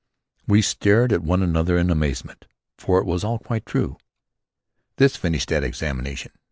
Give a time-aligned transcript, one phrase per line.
[0.47, 3.97] We stared at one another in amazement, for it was all quite true.
[4.97, 6.31] This finished that examination.